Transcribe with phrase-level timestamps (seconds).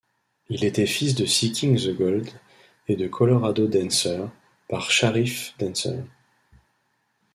[0.49, 2.27] Il était fils de Seeking the Gold
[2.87, 4.29] et de Colorado Dancer,
[4.67, 6.03] par Shareef Dancer.